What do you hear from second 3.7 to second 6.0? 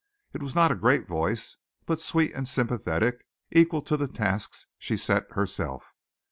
to the tasks she set herself.